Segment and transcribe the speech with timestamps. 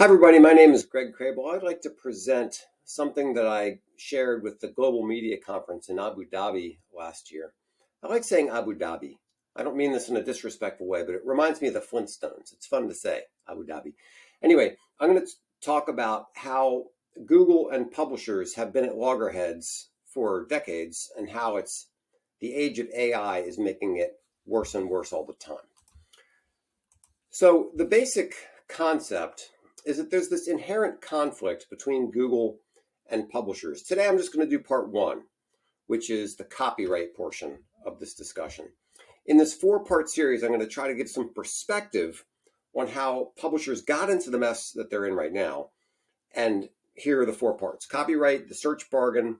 [0.00, 0.38] Hi, everybody.
[0.38, 1.54] My name is Greg Krehbiel.
[1.54, 6.24] I'd like to present something that I shared with the Global Media Conference in Abu
[6.24, 7.52] Dhabi last year.
[8.02, 9.18] I like saying Abu Dhabi.
[9.54, 12.50] I don't mean this in a disrespectful way, but it reminds me of the Flintstones.
[12.54, 13.92] It's fun to say, Abu Dhabi.
[14.42, 15.32] Anyway, I'm going to
[15.62, 16.84] talk about how
[17.26, 21.88] Google and publishers have been at loggerheads for decades and how it's
[22.40, 24.12] the age of AI is making it
[24.46, 25.58] worse and worse all the time.
[27.28, 28.32] So, the basic
[28.66, 29.50] concept
[29.84, 32.58] is that there's this inherent conflict between Google
[33.10, 33.82] and publishers.
[33.82, 35.22] Today, I'm just going to do part one,
[35.86, 38.66] which is the copyright portion of this discussion.
[39.26, 42.24] In this four part series, I'm going to try to give some perspective
[42.74, 45.70] on how publishers got into the mess that they're in right now.
[46.34, 49.38] And here are the four parts copyright, the search bargain,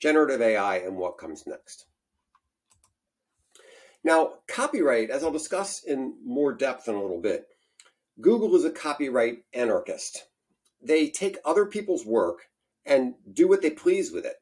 [0.00, 1.86] generative AI, and what comes next.
[4.04, 7.46] Now, copyright, as I'll discuss in more depth in a little bit,
[8.20, 10.26] Google is a copyright anarchist.
[10.82, 12.48] They take other people's work
[12.84, 14.36] and do what they please with it.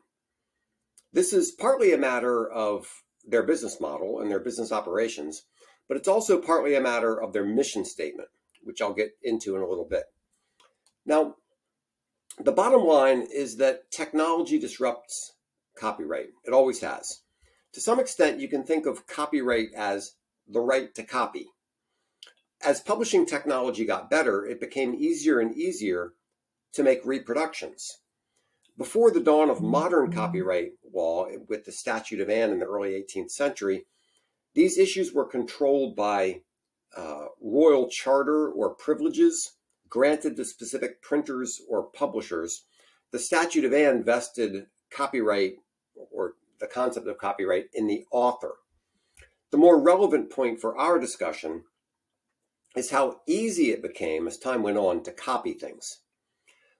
[1.12, 2.86] This is partly a matter of
[3.26, 5.42] their business model and their business operations,
[5.88, 8.28] but it's also partly a matter of their mission statement,
[8.62, 10.04] which I'll get into in a little bit.
[11.04, 11.36] Now,
[12.38, 15.34] the bottom line is that technology disrupts
[15.78, 16.28] copyright.
[16.44, 17.22] It always has.
[17.74, 20.12] To some extent, you can think of copyright as
[20.48, 21.48] the right to copy
[22.66, 26.14] as publishing technology got better, it became easier and easier
[26.72, 27.98] to make reproductions.
[28.76, 32.90] Before the dawn of modern copyright law with the Statute of Anne in the early
[32.90, 33.86] 18th century,
[34.54, 36.40] these issues were controlled by
[36.96, 39.52] uh, royal charter or privileges
[39.88, 42.64] granted to specific printers or publishers.
[43.12, 45.54] The Statute of Anne vested copyright
[45.94, 48.54] or the concept of copyright in the author.
[49.52, 51.62] The more relevant point for our discussion
[52.76, 56.00] is how easy it became as time went on to copy things.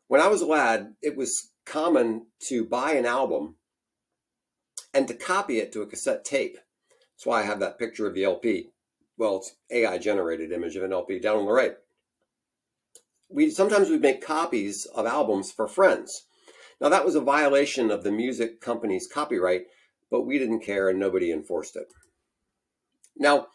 [0.08, 3.56] When I was a lad, it was common to buy an album
[4.94, 6.58] and to copy it to a cassette tape.
[7.16, 8.70] That's why I have that picture of the LP.
[9.18, 11.74] Well, it's AI generated image of an LP down on the right.
[13.28, 16.26] We sometimes we'd make copies of albums for friends.
[16.80, 19.62] Now that was a violation of the music company's copyright,
[20.10, 21.86] but we didn't care and nobody enforced it.
[23.16, 23.48] Now,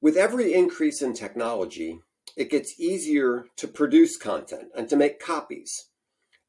[0.00, 2.00] with every increase in technology,
[2.36, 5.86] it gets easier to produce content and to make copies.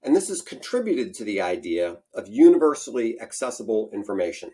[0.03, 4.51] And this has contributed to the idea of universally accessible information.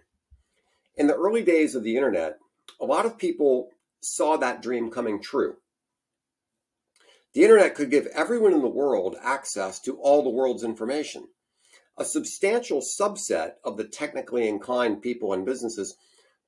[0.96, 2.38] In the early days of the internet,
[2.82, 3.70] a lot of people
[4.02, 5.58] saw that dream coming true.
[7.34, 11.28] The internet could give everyone in the world access to all the world's information.
[11.98, 15.96] A substantial subset of the technically inclined people and businesses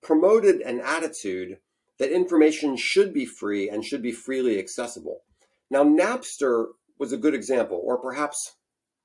[0.02, 1.60] promoted an attitude
[2.00, 5.22] that information should be free and should be freely accessible.
[5.70, 6.68] Now, Napster
[6.98, 8.56] was a good example, or perhaps,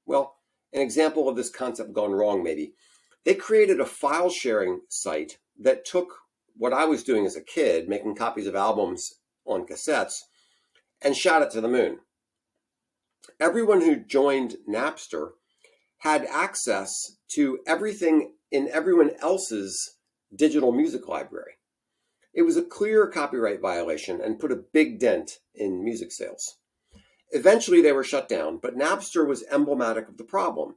[0.07, 0.37] well,
[0.73, 2.75] an example of this concept gone wrong, maybe.
[3.25, 6.15] They created a file sharing site that took
[6.57, 10.23] what I was doing as a kid, making copies of albums on cassettes,
[11.03, 11.99] and shot it to the moon.
[13.41, 15.31] Everyone who joined Napster
[15.99, 19.97] had access to everything in everyone else's
[20.35, 21.55] digital music library.
[22.35, 26.57] It was a clear copyright violation and put a big dent in music sales.
[27.31, 30.77] Eventually, they were shut down, but Napster was emblematic of the problem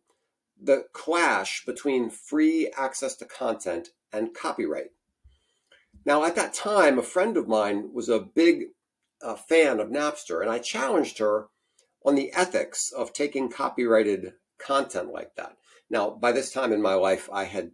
[0.59, 4.91] the clash between free access to content and copyright.
[6.05, 8.69] Now, at that time, a friend of mine was a big
[9.21, 11.49] uh, fan of Napster, and I challenged her
[12.05, 15.57] on the ethics of taking copyrighted content like that.
[15.89, 17.71] Now, by this time in my life, I had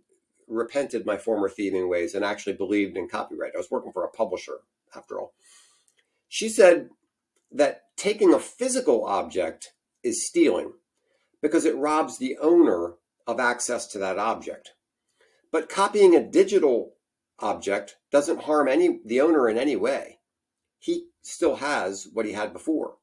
[0.48, 3.54] repented my former thieving ways and actually believed in copyright.
[3.56, 4.60] I was working for a publisher,
[4.96, 5.34] after all.
[6.28, 6.90] She said
[7.52, 9.74] that taking a physical object
[10.04, 10.74] is stealing
[11.42, 12.94] because it robs the owner
[13.28, 14.74] of access to that object.
[15.52, 16.96] But copying a digital
[17.40, 20.20] object doesn't harm any the owner in any way.
[20.80, 22.96] He still has what he had before.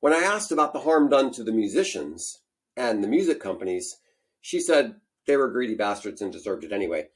[0.00, 2.42] When I asked about the harm done to the musicians
[2.76, 3.96] and the music companies,
[4.40, 4.96] she said,
[5.26, 7.08] they were greedy bastards and deserved it anyway.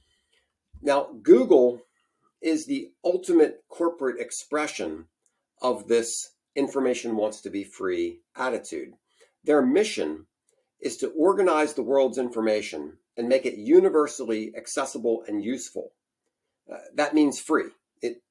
[0.82, 1.82] Now, Google
[2.40, 5.06] is the ultimate corporate expression
[5.60, 8.94] of this information wants to be free attitude.
[9.44, 10.26] Their mission
[10.80, 15.92] is to organize the world's information and make it universally accessible and useful.
[16.70, 17.66] Uh, that means free.
[18.00, 18.22] It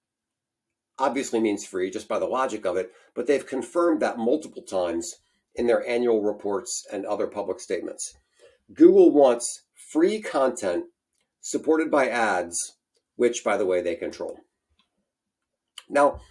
[0.98, 5.16] obviously means free just by the logic of it, but they've confirmed that multiple times
[5.56, 8.16] in their annual reports and other public statements.
[8.74, 10.86] Google wants free content
[11.42, 12.78] supported by ads,
[13.16, 14.40] which, by the way, they control.
[15.90, 16.22] Now,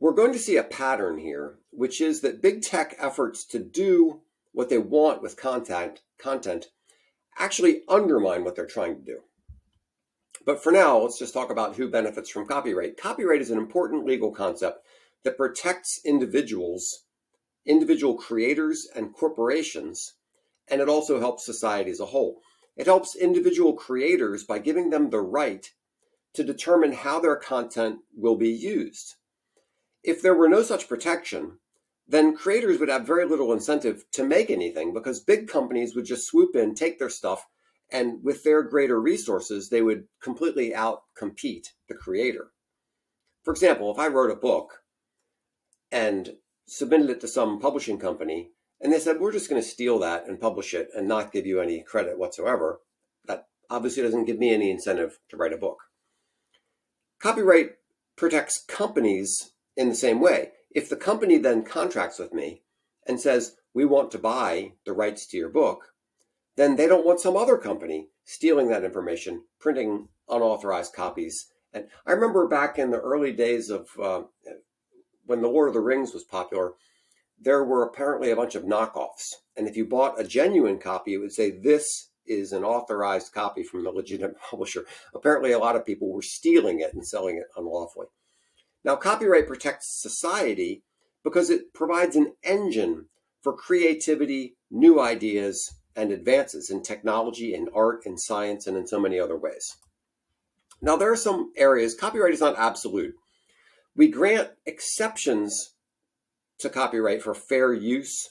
[0.00, 4.22] we're going to see a pattern here, which is that big tech efforts to do
[4.52, 6.68] what they want with content, content
[7.38, 9.18] actually undermine what they're trying to do.
[10.46, 12.96] But for now, let's just talk about who benefits from copyright.
[12.96, 14.86] Copyright is an important legal concept
[15.22, 17.04] that protects individuals,
[17.66, 20.14] individual creators, and corporations,
[20.70, 22.40] and it also helps society as a whole.
[22.76, 25.68] It helps individual creators by giving them the right
[26.34, 29.16] to determine how their content will be used.
[30.02, 31.58] If there were no such protection,
[32.06, 36.26] then creators would have very little incentive to make anything because big companies would just
[36.26, 37.46] swoop in, take their stuff,
[37.92, 42.52] and with their greater resources, they would completely outcompete the creator.
[43.42, 44.82] For example, if I wrote a book
[45.90, 46.36] and
[46.66, 50.26] submitted it to some publishing company, and they said, We're just going to steal that
[50.26, 52.80] and publish it and not give you any credit whatsoever,
[53.26, 55.78] that obviously doesn't give me any incentive to write a book.
[57.20, 57.72] Copyright
[58.16, 60.52] protects companies in the same way.
[60.70, 62.62] If the company then contracts with me
[63.06, 65.94] and says, We want to buy the rights to your book,
[66.56, 71.46] then they don't want some other company stealing that information, printing unauthorized copies.
[71.72, 74.22] And I remember back in the early days of uh,
[75.26, 76.74] when The Lord of the Rings was popular,
[77.40, 79.34] there were apparently a bunch of knockoffs.
[79.56, 83.62] And if you bought a genuine copy, it would say, This is an authorized copy
[83.62, 84.84] from the legitimate publisher.
[85.14, 88.06] Apparently, a lot of people were stealing it and selling it unlawfully.
[88.84, 90.82] Now, copyright protects society
[91.22, 93.06] because it provides an engine
[93.42, 99.00] for creativity, new ideas, and advances in technology, in art, in science, and in so
[99.00, 99.76] many other ways.
[100.80, 103.14] Now, there are some areas, copyright is not absolute.
[103.94, 105.74] We grant exceptions
[106.60, 108.30] to copyright for fair use,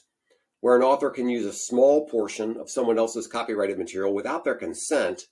[0.60, 4.54] where an author can use a small portion of someone else's copyrighted material without their
[4.54, 5.26] consent,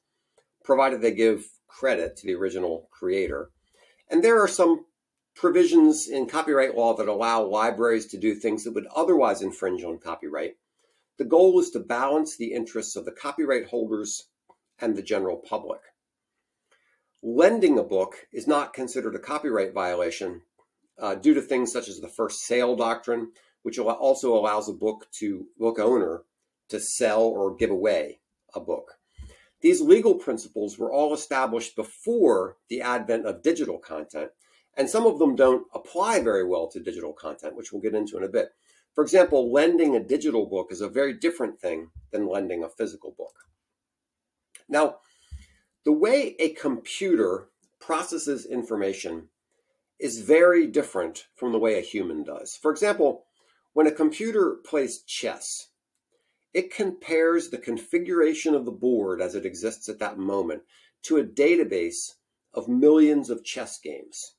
[0.64, 3.50] provided they give credit to the original creator.
[4.10, 4.86] And there are some
[5.34, 9.98] provisions in copyright law that allow libraries to do things that would otherwise infringe on
[9.98, 10.56] copyright
[11.18, 14.28] the goal is to balance the interests of the copyright holders
[14.78, 15.80] and the general public.
[17.22, 20.42] Lending a book is not considered a copyright violation
[20.98, 25.06] uh, due to things such as the first sale doctrine, which also allows a book
[25.12, 26.22] to book owner
[26.68, 28.20] to sell or give away
[28.54, 28.98] a book.
[29.60, 34.30] These legal principles were all established before the advent of digital content,
[34.76, 38.16] and some of them don't apply very well to digital content, which we'll get into
[38.16, 38.50] in a bit.
[38.94, 43.14] For example, lending a digital book is a very different thing than lending a physical
[43.16, 43.34] book.
[44.68, 44.96] Now,
[45.84, 47.48] the way a computer
[47.80, 49.28] processes information
[49.98, 52.56] is very different from the way a human does.
[52.56, 53.24] For example,
[53.72, 55.68] when a computer plays chess,
[56.54, 60.62] it compares the configuration of the board as it exists at that moment
[61.02, 62.14] to a database
[62.54, 64.34] of millions of chess games.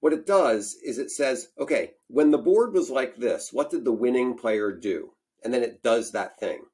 [0.00, 3.84] What it does is it says, okay, when the board was like this, what did
[3.84, 5.12] the winning player do?
[5.44, 6.64] And then it does that thing.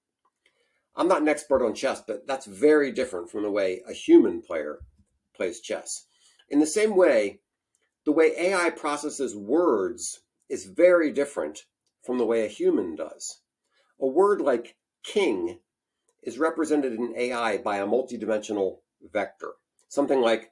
[0.96, 4.42] I'm not an expert on chess, but that's very different from the way a human
[4.42, 4.80] player
[5.34, 6.06] plays chess.
[6.48, 7.41] In the same way,
[8.04, 11.64] the way AI processes words is very different
[12.02, 13.40] from the way a human does.
[14.00, 15.60] A word like king
[16.22, 18.78] is represented in AI by a multidimensional
[19.12, 19.52] vector,
[19.88, 20.50] something like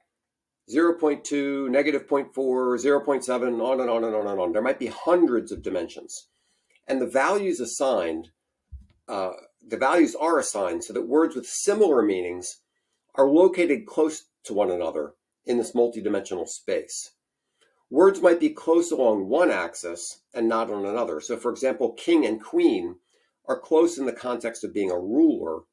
[0.73, 4.53] 0.2, negative 0.4, 0.7, on and on and on and on.
[4.53, 6.27] There might be hundreds of dimensions.
[6.87, 8.29] And the values assigned,
[9.07, 9.31] uh,
[9.65, 12.57] the values are assigned so that words with similar meanings
[13.15, 15.13] are located close to one another
[15.45, 17.11] in this multidimensional space.
[17.91, 21.19] Words might be close along one axis and not on another.
[21.19, 22.95] So, for example, king and queen
[23.49, 25.63] are close in the context of being a ruler,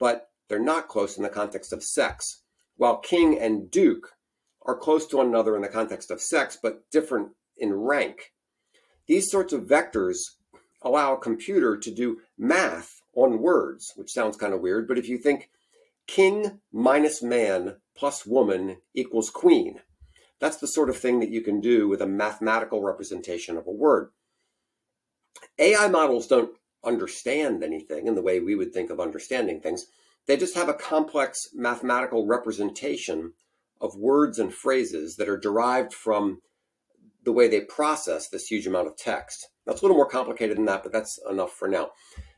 [0.00, 2.42] but they're not close in the context of sex,
[2.76, 4.14] while king and duke
[4.66, 8.32] are close to one another in the context of sex, but different in rank.
[9.06, 10.18] These sorts of vectors
[10.82, 15.08] allow a computer to do math on words, which sounds kind of weird, but if
[15.08, 15.50] you think
[16.08, 19.80] king minus man plus woman equals queen,
[20.40, 23.72] that's the sort of thing that you can do with a mathematical representation of a
[23.72, 24.10] word.
[25.58, 29.86] AI models don't understand anything in the way we would think of understanding things.
[30.26, 33.34] They just have a complex mathematical representation
[33.80, 36.40] of words and phrases that are derived from
[37.24, 39.48] the way they process this huge amount of text.
[39.66, 41.90] That's a little more complicated than that, but that's enough for now.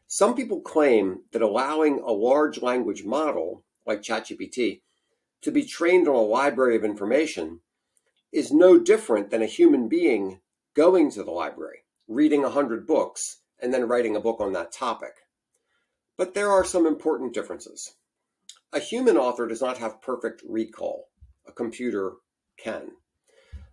[0.06, 4.82] Some people claim that allowing a large language model like ChatGPT
[5.42, 7.60] to be trained on a library of information
[8.32, 10.40] is no different than a human being
[10.74, 14.72] going to the library, reading a 100 books, and then writing a book on that
[14.72, 15.12] topic.
[16.16, 17.94] But there are some important differences.
[18.72, 21.08] A human author does not have perfect recall
[21.46, 22.14] a computer
[22.58, 22.92] can.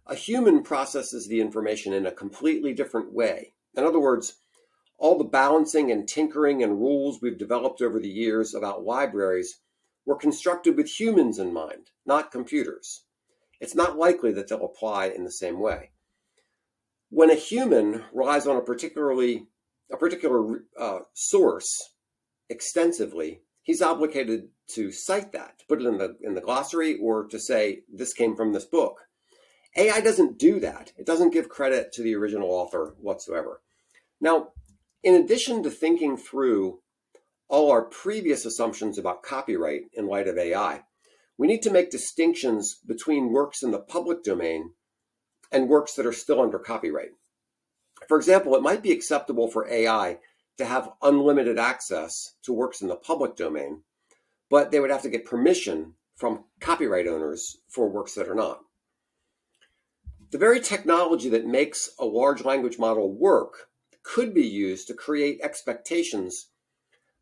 [0.05, 3.53] A human processes the information in a completely different way.
[3.75, 4.41] In other words,
[4.97, 9.61] all the balancing and tinkering and rules we've developed over the years about libraries
[10.05, 13.05] were constructed with humans in mind, not computers.
[13.59, 15.91] It's not likely that they'll apply in the same way.
[17.09, 19.47] When a human relies on a particularly
[19.91, 21.93] a particular uh, source
[22.49, 27.25] extensively, he's obligated to cite that, to put it in the in the glossary, or
[27.27, 28.99] to say this came from this book.
[29.75, 30.93] AI doesn't do that.
[30.97, 33.61] It doesn't give credit to the original author whatsoever.
[34.19, 34.49] Now,
[35.03, 36.79] in addition to thinking through
[37.47, 40.83] all our previous assumptions about copyright in light of AI,
[41.39, 44.73] we need to make distinctions between works in the public domain
[45.53, 47.11] and works that are still under copyright.
[48.09, 50.19] For example, it might be acceptable for AI
[50.57, 53.83] to have unlimited access to works in the public domain,
[54.49, 58.59] but they would have to get permission from copyright owners for works that are not.
[60.31, 63.69] The very technology that makes a large language model work
[64.03, 66.47] could be used to create expectations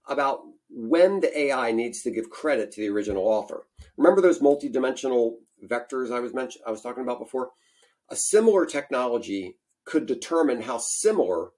[0.07, 3.63] about when the AI needs to give credit to the original author.
[3.95, 7.51] Remember those multidimensional vectors I was mentioned I was talking about before?
[8.09, 11.51] A similar technology could determine how similar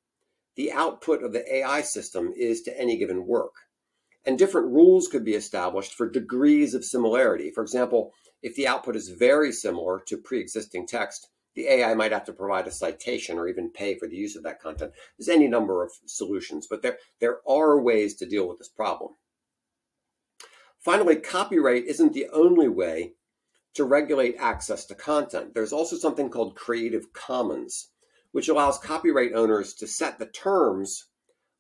[0.56, 3.54] the output of the AI system is to any given work.
[4.26, 7.52] And different rules could be established for degrees of similarity.
[7.52, 12.24] For example, if the output is very similar to pre-existing text, the AI might have
[12.24, 14.94] to provide a citation or even pay for the use of that content.
[15.18, 19.16] There's any number of solutions, but there, there are ways to deal with this problem.
[20.80, 23.16] Finally, copyright isn't the only way
[23.74, 25.54] to regulate access to content.
[25.54, 27.90] There's also something called Creative Commons,
[28.32, 31.08] which allows copyright owners to set the terms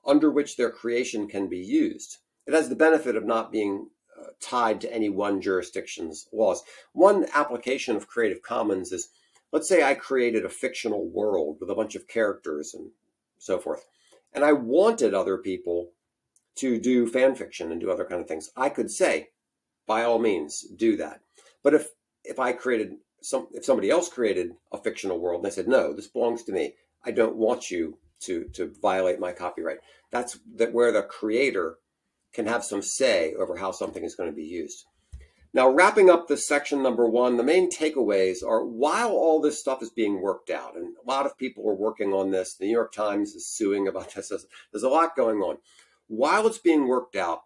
[0.06, 2.20] under which their creation can be used.
[2.48, 6.64] It has the benefit of not being uh, tied to any one jurisdiction's laws.
[6.94, 9.10] One application of Creative Commons is
[9.52, 12.92] let's say I created a fictional world with a bunch of characters and
[13.38, 13.86] so forth,
[14.34, 15.92] and I wanted other people
[16.56, 18.52] to do fan fiction and do other kind of things.
[18.56, 19.30] I could say,
[19.88, 21.22] by all means, do that.
[21.64, 21.90] But if
[22.24, 25.94] if I created some, if somebody else created a fictional world and they said, no,
[25.94, 29.80] this belongs to me, I don't want you to to violate my copyright.
[30.12, 31.78] That's that where the creator
[32.34, 34.86] can have some say over how something is going to be used.
[35.52, 39.82] Now, wrapping up this section number one, the main takeaways are while all this stuff
[39.82, 42.72] is being worked out, and a lot of people are working on this, the New
[42.72, 44.32] York Times is suing about this,
[44.72, 45.58] there's a lot going on.
[46.08, 47.42] While it's being worked out,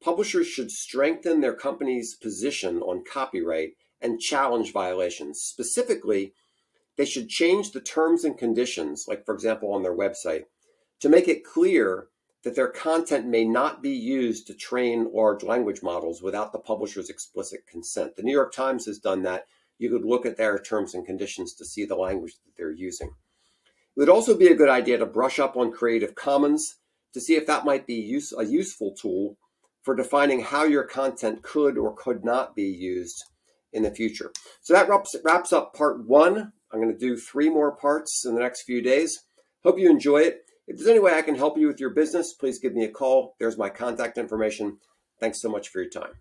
[0.00, 5.40] publishers should strengthen their company's position on copyright and challenge violations.
[5.40, 6.34] Specifically,
[6.96, 10.44] they should change the terms and conditions, like, for example, on their website,
[11.00, 12.06] to make it clear
[12.44, 17.10] that their content may not be used to train large language models without the publisher's
[17.10, 18.16] explicit consent.
[18.16, 19.46] The New York Times has done that.
[19.78, 23.08] You could look at their terms and conditions to see the language that they're using.
[23.08, 26.76] It would also be a good idea to brush up on Creative Commons
[27.14, 29.36] to see if that might be use, a useful tool
[29.82, 33.24] for defining how your content could or could not be used
[33.72, 34.32] in the future.
[34.62, 36.52] So that wraps, wraps up part one.
[36.70, 39.24] I'm going to do three more parts in the next few days.
[39.64, 40.42] Hope you enjoy it.
[40.68, 42.90] If there's any way I can help you with your business, please give me a
[42.90, 43.34] call.
[43.40, 44.76] There's my contact information.
[45.18, 46.12] Thanks so much for your time.